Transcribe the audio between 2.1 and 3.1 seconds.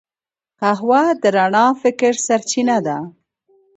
سرچینه ده